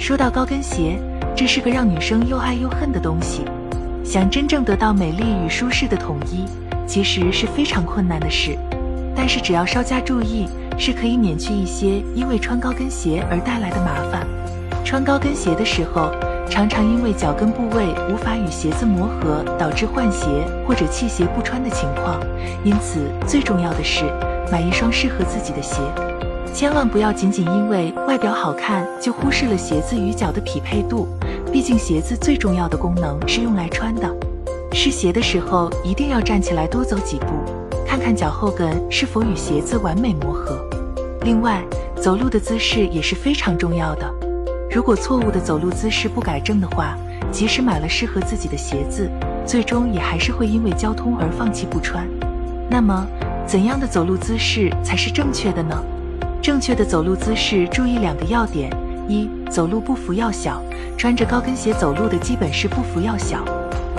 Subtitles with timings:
[0.00, 0.98] 说到高跟鞋，
[1.36, 3.44] 这是个让女生又爱又恨的东西。
[4.02, 6.46] 想真正得到美丽与舒适的统一，
[6.86, 8.56] 其实是非常困难的事。
[9.14, 14.26] 但是只要稍加注意，是可以免去一些因为穿高跟鞋而带来的麻烦。
[14.86, 16.10] 穿高跟鞋的时候，
[16.48, 20.26] 常常因为脚跟部位无法与鞋子磨合，导致换鞋
[20.66, 22.18] 或者弃鞋不穿的情况。
[22.64, 24.06] 因此，最重要的是
[24.50, 25.76] 买一双适合自己的鞋，
[26.52, 31.08] 千万不要仅仅因为外表好看就忽视了鞋子与脚的匹配度。
[31.52, 34.08] 毕竟鞋子最重要的功能是用来穿的。
[34.72, 37.26] 试鞋的时候一定要站起来多走几步，
[37.86, 40.64] 看看脚后跟是否与鞋子完美磨合。
[41.22, 41.62] 另外，
[41.96, 44.14] 走路的姿势也是非常重要的。
[44.70, 46.96] 如果错误的走路姿势不改正的话，
[47.32, 49.10] 即使买了适合自己的鞋子，
[49.44, 52.06] 最终也还是会因为交通而放弃不穿。
[52.70, 53.06] 那么，
[53.46, 55.76] 怎样的走路姿势才是正确的呢？
[56.42, 58.70] 正确的走路姿势注意两个要点：
[59.06, 60.62] 一、走路步幅要小，
[60.96, 63.44] 穿着高跟鞋走路的基本是步幅要小。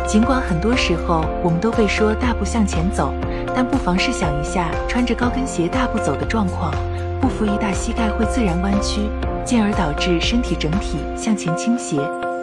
[0.08, 3.14] 尽管很多时候我们都被说大步向前走，
[3.56, 6.74] 但不妨试想一下穿着高跟鞋大步走的状况，
[7.22, 9.02] 步幅一大，膝盖会自然弯曲。
[9.44, 11.98] 进而导致身体整体向前倾斜，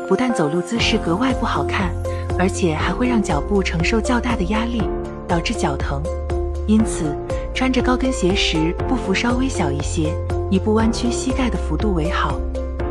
[0.09, 1.93] 不但走路姿势格外不好看，
[2.37, 4.83] 而且还会让脚部承受较大的压力，
[5.27, 6.03] 导致脚疼。
[6.67, 7.17] 因此，
[7.55, 10.15] 穿着高跟鞋时步幅稍微小一些，
[10.51, 12.41] 以不弯曲膝盖的幅度为好。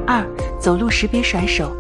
[0.06, 0.26] 二，
[0.60, 1.72] 走路时别甩手。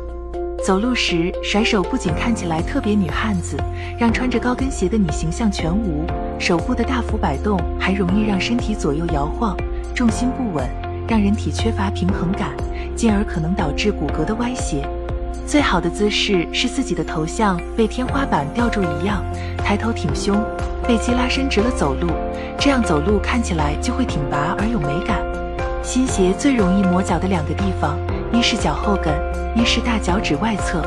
[0.65, 3.57] 走路时甩手不仅看起来特别女汉子，
[3.99, 6.05] 让穿着高跟鞋的你形象全无，
[6.39, 9.55] 手部的大幅摆动还容易让身体左右摇晃，
[9.93, 10.67] 重心不稳。
[11.07, 12.49] 让人体缺乏平衡感，
[12.93, 14.85] 进而可能导致骨骼的歪斜。
[15.47, 19.23] 最好的姿势是自己的头像被天花板吊住一样，
[19.57, 20.43] 抬头挺胸，
[20.85, 22.09] 背肌拉伸直了走路，
[22.59, 25.17] 这样走路看起来就会挺拔而有美感。
[25.81, 27.97] 新鞋最容易磨脚的两个地方，
[28.33, 29.13] 一是脚后跟，
[29.55, 30.81] 一是大脚趾外侧。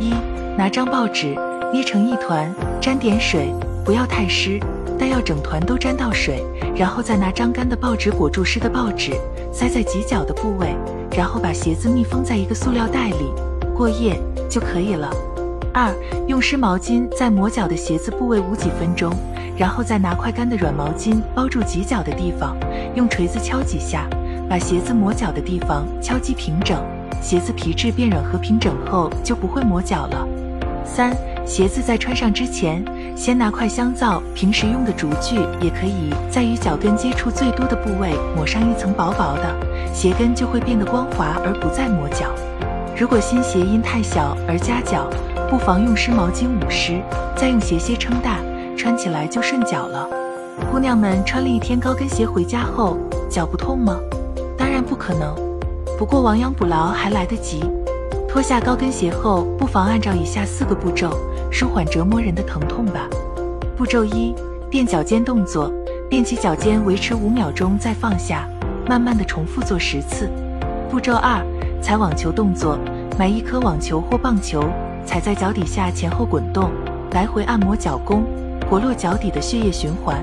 [0.00, 0.14] 一
[0.56, 1.36] 拿张报纸
[1.70, 2.50] 捏成一团，
[2.80, 3.52] 沾点水，
[3.84, 4.58] 不要太湿。
[4.98, 6.42] 但要整团都沾到水，
[6.74, 9.12] 然后再拿张干的报纸裹住湿的报纸，
[9.52, 10.74] 塞在挤脚的部位，
[11.12, 13.32] 然后把鞋子密封在一个塑料袋里，
[13.80, 15.10] 过夜就可以了。
[15.72, 15.90] 二，
[16.26, 19.10] 用湿毛巾在磨脚的鞋子部位捂几分钟，
[19.56, 22.54] 然后再拿块干的软毛巾包住挤脚的地方，
[22.94, 24.06] 用锤子敲几下，
[24.50, 26.78] 把鞋子磨脚的地方敲击平整，
[27.22, 30.28] 鞋子皮质变软和平整后就不会磨脚了。
[30.84, 31.16] 三。
[31.46, 32.84] 鞋子在穿上之前，
[33.16, 39.56] 先拿块香皂，平时用的竹具也可以，在与脚跟接触最多的部位抹上一层薄薄的，
[39.92, 42.26] 鞋跟就会变得光滑而不再磨脚。
[43.00, 45.08] 如果新鞋因太小而夹脚，
[45.48, 47.00] 不妨用湿毛巾捂湿，
[47.34, 48.36] 再用鞋楔撑大，
[48.76, 50.06] 穿起来就顺脚了。
[50.70, 53.98] 姑娘们穿了一天高跟鞋回家后，脚不痛吗？
[54.54, 55.34] 当然不可能，
[55.98, 57.64] 不过亡羊补牢还来得及。
[58.28, 61.08] 脱下高跟鞋后，不妨按照以下四个步骤
[61.50, 63.08] 舒缓折磨人的疼痛吧。
[63.78, 64.34] 步骤一：
[64.70, 65.72] 垫脚尖动作，
[66.10, 68.46] 垫起脚尖，维持五秒钟，再放下，
[68.86, 70.30] 慢慢的重复做十次。
[70.90, 71.42] 步骤二：
[71.82, 72.78] 踩网球动作，
[73.18, 74.62] 买一颗网球或棒球，
[75.04, 76.70] 踩在脚底下前后滚动，
[77.12, 78.22] 来回按摩脚弓，
[78.68, 80.22] 活络脚底的血液循环。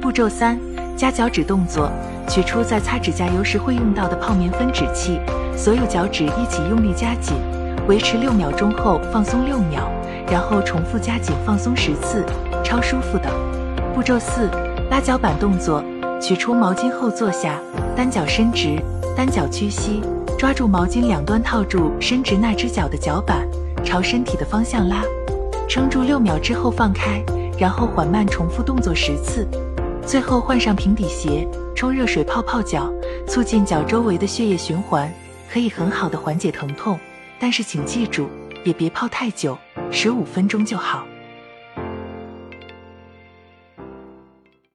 [0.00, 0.58] 步骤三：
[0.96, 1.90] 夹脚趾动作，
[2.28, 5.20] 取出在擦指甲油时会用到的泡棉分趾器。
[5.56, 7.36] 所有脚趾一起用力夹紧，
[7.86, 9.88] 维持六秒钟后放松六秒，
[10.30, 12.24] 然后重复夹紧放松十次，
[12.64, 13.30] 超舒服的。
[13.94, 14.50] 步骤四，
[14.90, 15.82] 拉脚板动作，
[16.20, 17.58] 取出毛巾后坐下，
[17.94, 18.76] 单脚伸直，
[19.16, 20.02] 单脚屈膝，
[20.38, 23.48] 抓住毛巾两端套住伸直那只脚的脚板，
[23.82, 25.02] 朝身体的方向拉，
[25.66, 27.24] 撑住六秒之后放开，
[27.58, 29.48] 然后缓慢重复动作十次，
[30.06, 32.92] 最后换上平底鞋，冲热水泡泡脚，
[33.26, 35.10] 促进脚周围的血液循环。
[35.50, 36.98] 可以很好的缓解疼痛，
[37.38, 38.28] 但是请记住，
[38.62, 39.56] 也别泡太久，
[39.90, 41.06] 十五分钟就好。